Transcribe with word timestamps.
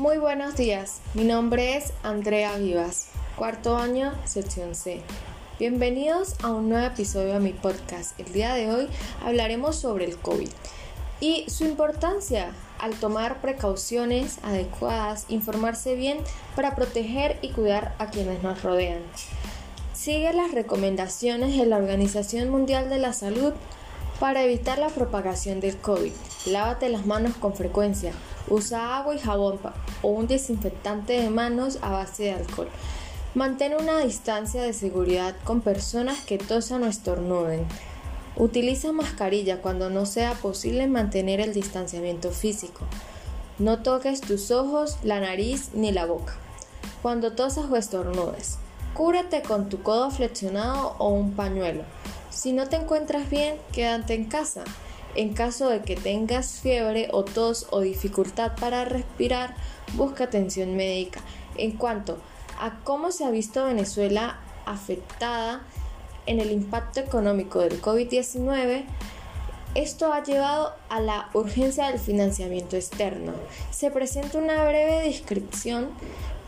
Muy 0.00 0.16
buenos 0.16 0.56
días, 0.56 1.02
mi 1.12 1.24
nombre 1.24 1.76
es 1.76 1.92
Andrea 2.02 2.56
Vivas, 2.56 3.08
cuarto 3.36 3.76
año, 3.76 4.14
sección 4.24 4.74
C. 4.74 5.02
Bienvenidos 5.58 6.36
a 6.42 6.48
un 6.48 6.70
nuevo 6.70 6.86
episodio 6.86 7.34
de 7.34 7.40
mi 7.40 7.52
podcast. 7.52 8.18
El 8.18 8.32
día 8.32 8.54
de 8.54 8.70
hoy 8.70 8.88
hablaremos 9.22 9.76
sobre 9.76 10.06
el 10.06 10.16
COVID 10.16 10.48
y 11.20 11.44
su 11.50 11.66
importancia 11.66 12.52
al 12.78 12.94
tomar 12.94 13.42
precauciones 13.42 14.38
adecuadas, 14.42 15.26
informarse 15.28 15.94
bien 15.96 16.16
para 16.56 16.74
proteger 16.74 17.38
y 17.42 17.50
cuidar 17.50 17.94
a 17.98 18.06
quienes 18.06 18.42
nos 18.42 18.62
rodean. 18.62 19.02
Sigue 19.92 20.32
las 20.32 20.52
recomendaciones 20.52 21.58
de 21.58 21.66
la 21.66 21.76
Organización 21.76 22.48
Mundial 22.48 22.88
de 22.88 22.96
la 23.00 23.12
Salud 23.12 23.52
para 24.20 24.44
evitar 24.44 24.78
la 24.78 24.90
propagación 24.90 25.60
del 25.60 25.78
COVID. 25.78 26.12
Lávate 26.46 26.90
las 26.90 27.06
manos 27.06 27.34
con 27.36 27.54
frecuencia. 27.54 28.12
Usa 28.48 28.98
agua 28.98 29.14
y 29.14 29.18
jabón 29.18 29.58
o 30.02 30.08
un 30.08 30.26
desinfectante 30.26 31.14
de 31.14 31.30
manos 31.30 31.78
a 31.80 31.90
base 31.90 32.24
de 32.24 32.32
alcohol. 32.32 32.68
Mantén 33.34 33.74
una 33.74 33.98
distancia 34.00 34.62
de 34.62 34.74
seguridad 34.74 35.34
con 35.44 35.62
personas 35.62 36.18
que 36.24 36.36
tosan 36.36 36.82
o 36.82 36.86
estornuden. 36.86 37.66
Utiliza 38.36 38.92
mascarilla 38.92 39.62
cuando 39.62 39.88
no 39.88 40.04
sea 40.04 40.34
posible 40.34 40.86
mantener 40.86 41.40
el 41.40 41.54
distanciamiento 41.54 42.30
físico. 42.30 42.84
No 43.58 43.82
toques 43.82 44.20
tus 44.20 44.50
ojos, 44.50 44.98
la 45.02 45.20
nariz 45.20 45.70
ni 45.72 45.92
la 45.92 46.04
boca. 46.04 46.34
Cuando 47.02 47.32
tosas 47.32 47.70
o 47.70 47.76
estornudes. 47.76 48.58
Cúbrete 48.94 49.42
con 49.42 49.68
tu 49.68 49.82
codo 49.82 50.10
flexionado 50.10 50.96
o 50.98 51.08
un 51.08 51.32
pañuelo. 51.32 51.84
Si 52.30 52.52
no 52.52 52.68
te 52.68 52.76
encuentras 52.76 53.28
bien, 53.28 53.56
quédate 53.72 54.14
en 54.14 54.24
casa. 54.24 54.64
En 55.16 55.34
caso 55.34 55.68
de 55.68 55.82
que 55.82 55.96
tengas 55.96 56.60
fiebre 56.60 57.08
o 57.12 57.24
tos 57.24 57.66
o 57.70 57.80
dificultad 57.80 58.52
para 58.60 58.84
respirar, 58.84 59.56
busca 59.94 60.24
atención 60.24 60.76
médica. 60.76 61.20
En 61.56 61.72
cuanto 61.72 62.18
a 62.60 62.78
cómo 62.84 63.10
se 63.10 63.24
ha 63.24 63.30
visto 63.30 63.64
Venezuela 63.64 64.38
afectada 64.66 65.62
en 66.26 66.38
el 66.38 66.52
impacto 66.52 67.00
económico 67.00 67.58
del 67.58 67.82
COVID-19, 67.82 68.84
esto 69.74 70.12
ha 70.12 70.22
llevado 70.22 70.74
a 70.88 71.00
la 71.00 71.30
urgencia 71.34 71.88
del 71.88 71.98
financiamiento 71.98 72.76
externo. 72.76 73.32
Se 73.72 73.90
presenta 73.90 74.38
una 74.38 74.62
breve 74.64 75.02
descripción 75.02 75.88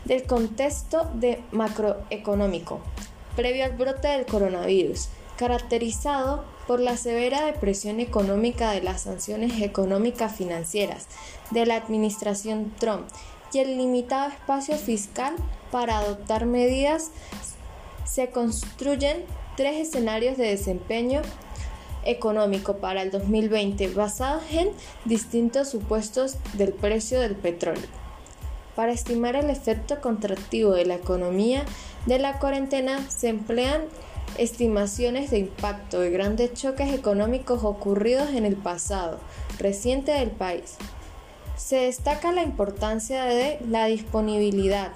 del 0.05 0.23
contexto 0.23 1.09
de 1.13 1.41
macroeconómico 1.51 2.81
previo 3.35 3.65
al 3.65 3.71
brote 3.73 4.07
del 4.07 4.25
coronavirus, 4.25 5.09
caracterizado 5.43 6.45
por 6.67 6.79
la 6.79 6.95
severa 6.95 7.43
depresión 7.43 7.99
económica 7.99 8.71
de 8.71 8.81
las 8.81 9.01
sanciones 9.01 9.61
económicas 9.61 10.37
financieras 10.37 11.07
de 11.51 11.65
la 11.65 11.75
administración 11.75 12.71
Trump 12.79 13.05
y 13.51 13.59
el 13.59 13.75
limitado 13.75 14.29
espacio 14.29 14.77
fiscal 14.77 15.35
para 15.69 15.97
adoptar 15.97 16.45
medidas, 16.45 17.11
se 18.05 18.29
construyen 18.29 19.25
tres 19.57 19.85
escenarios 19.85 20.37
de 20.37 20.47
desempeño 20.47 21.21
económico 22.05 22.77
para 22.77 23.01
el 23.01 23.11
2020 23.11 23.89
basados 23.89 24.43
en 24.49 24.69
distintos 25.03 25.67
supuestos 25.67 26.37
del 26.53 26.71
precio 26.71 27.19
del 27.19 27.35
petróleo. 27.35 27.89
Para 28.77 28.93
estimar 28.93 29.35
el 29.35 29.49
efecto 29.49 29.99
contractivo 29.99 30.71
de 30.71 30.85
la 30.85 30.95
economía 30.95 31.65
de 32.05 32.19
la 32.19 32.39
cuarentena 32.39 33.05
se 33.11 33.27
emplean 33.27 33.81
estimaciones 34.37 35.31
de 35.31 35.39
impacto 35.39 35.99
de 35.99 36.09
grandes 36.09 36.53
choques 36.53 36.93
económicos 36.93 37.63
ocurridos 37.63 38.29
en 38.31 38.45
el 38.45 38.55
pasado 38.55 39.19
reciente 39.59 40.11
del 40.11 40.31
país. 40.31 40.75
Se 41.57 41.77
destaca 41.77 42.31
la 42.31 42.43
importancia 42.43 43.25
de 43.25 43.59
la 43.69 43.85
disponibilidad 43.85 44.91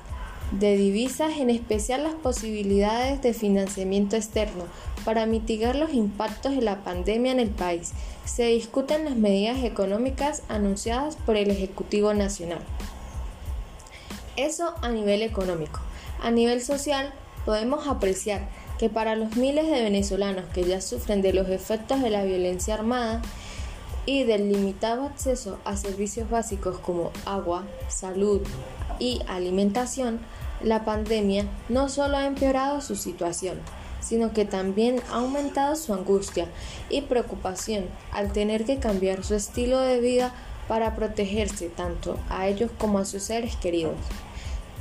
de 0.51 0.77
divisas, 0.77 1.37
en 1.37 1.49
especial 1.49 2.03
las 2.03 2.13
posibilidades 2.13 3.21
de 3.21 3.33
financiamiento 3.33 4.15
externo 4.15 4.63
para 5.03 5.25
mitigar 5.25 5.75
los 5.75 5.93
impactos 5.93 6.55
de 6.55 6.61
la 6.61 6.83
pandemia 6.83 7.31
en 7.31 7.39
el 7.39 7.49
país. 7.49 7.91
Se 8.25 8.45
discuten 8.45 9.05
las 9.05 9.15
medidas 9.15 9.63
económicas 9.63 10.43
anunciadas 10.49 11.15
por 11.15 11.35
el 11.35 11.51
Ejecutivo 11.51 12.13
Nacional. 12.13 12.59
Eso 14.35 14.73
a 14.81 14.89
nivel 14.89 15.21
económico. 15.21 15.79
A 16.21 16.31
nivel 16.31 16.61
social, 16.61 17.13
podemos 17.45 17.87
apreciar 17.87 18.47
que 18.77 18.89
para 18.89 19.15
los 19.15 19.35
miles 19.35 19.67
de 19.67 19.81
venezolanos 19.81 20.45
que 20.53 20.63
ya 20.63 20.81
sufren 20.81 21.21
de 21.21 21.33
los 21.33 21.49
efectos 21.49 22.01
de 22.01 22.09
la 22.09 22.23
violencia 22.23 22.75
armada 22.75 23.21
y 24.05 24.23
del 24.23 24.51
limitado 24.51 25.03
acceso 25.03 25.59
a 25.65 25.75
servicios 25.75 26.29
básicos 26.29 26.79
como 26.79 27.11
agua, 27.25 27.65
salud 27.89 28.41
y 28.99 29.21
alimentación, 29.27 30.19
la 30.61 30.85
pandemia 30.85 31.45
no 31.69 31.89
solo 31.89 32.17
ha 32.17 32.25
empeorado 32.25 32.81
su 32.81 32.95
situación, 32.95 33.59
sino 33.99 34.31
que 34.31 34.45
también 34.45 35.01
ha 35.11 35.15
aumentado 35.15 35.75
su 35.75 35.93
angustia 35.93 36.47
y 36.89 37.01
preocupación 37.01 37.85
al 38.11 38.31
tener 38.31 38.65
que 38.65 38.77
cambiar 38.77 39.23
su 39.23 39.35
estilo 39.35 39.79
de 39.79 39.99
vida 39.99 40.33
para 40.67 40.95
protegerse 40.95 41.69
tanto 41.69 42.17
a 42.29 42.47
ellos 42.47 42.71
como 42.77 42.99
a 42.99 43.05
sus 43.05 43.23
seres 43.23 43.55
queridos. 43.55 43.95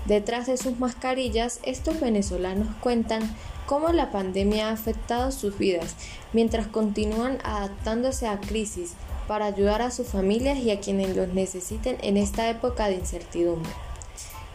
Detrás 0.06 0.46
de 0.46 0.56
sus 0.56 0.78
mascarillas, 0.78 1.58
estos 1.64 1.98
venezolanos 2.00 2.68
cuentan 2.80 3.22
cómo 3.66 3.88
la 3.88 4.12
pandemia 4.12 4.68
ha 4.68 4.72
afectado 4.72 5.32
sus 5.32 5.58
vidas, 5.58 5.96
mientras 6.32 6.68
continúan 6.68 7.38
adaptándose 7.42 8.28
a 8.28 8.38
crisis 8.38 8.92
para 9.26 9.46
ayudar 9.46 9.82
a 9.82 9.90
sus 9.90 10.06
familias 10.06 10.58
y 10.58 10.70
a 10.70 10.78
quienes 10.78 11.16
los 11.16 11.28
necesiten 11.28 11.98
en 12.02 12.16
esta 12.16 12.48
época 12.48 12.86
de 12.86 12.94
incertidumbre. 12.94 13.72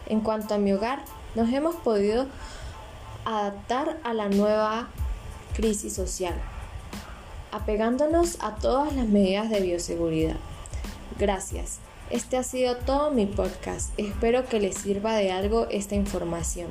En 0.06 0.20
cuanto 0.20 0.54
a 0.54 0.58
mi 0.58 0.72
hogar, 0.72 1.04
nos 1.34 1.52
hemos 1.52 1.76
podido 1.76 2.26
adaptar 3.26 3.98
a 4.04 4.14
la 4.14 4.30
nueva 4.30 4.88
crisis 5.54 5.92
social, 5.92 6.34
apegándonos 7.50 8.38
a 8.40 8.56
todas 8.56 8.94
las 8.96 9.06
medidas 9.06 9.50
de 9.50 9.60
bioseguridad. 9.60 10.36
Gracias. 11.18 11.78
Este 12.12 12.36
ha 12.36 12.42
sido 12.42 12.76
todo 12.76 13.10
mi 13.10 13.24
podcast. 13.24 13.94
Espero 13.96 14.44
que 14.44 14.60
les 14.60 14.76
sirva 14.76 15.14
de 15.14 15.32
algo 15.32 15.66
esta 15.70 15.94
información. 15.94 16.68